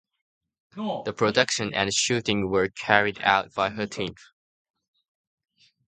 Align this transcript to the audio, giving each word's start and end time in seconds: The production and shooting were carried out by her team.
The 0.75 1.13
production 1.15 1.75
and 1.75 1.93
shooting 1.93 2.49
were 2.49 2.69
carried 2.69 3.19
out 3.21 3.53
by 3.53 3.69
her 3.69 3.85
team. 3.85 4.15